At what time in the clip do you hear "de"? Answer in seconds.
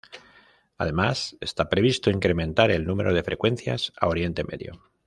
3.13-3.21